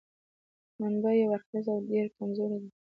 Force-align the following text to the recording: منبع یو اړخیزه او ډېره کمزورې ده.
منبع 0.79 1.11
یو 1.21 1.31
اړخیزه 1.35 1.71
او 1.75 1.79
ډېره 1.89 2.09
کمزورې 2.17 2.57
ده. 2.61 2.69